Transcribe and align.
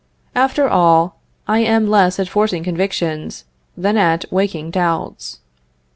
After 0.33 0.67
all, 0.67 1.19
I 1.47 1.59
am 1.59 1.87
less 1.87 2.17
at 2.17 2.27
forcing 2.27 2.63
convictions, 2.63 3.45
than 3.77 3.97
at 3.97 4.25
waking 4.31 4.71
doubts. 4.71 5.41